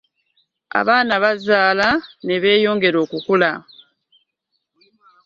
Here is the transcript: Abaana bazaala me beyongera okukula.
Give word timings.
Abaana 0.79 1.13
bazaala 1.23 1.89
me 2.25 2.35
beyongera 2.43 2.97
okukula. 3.05 3.51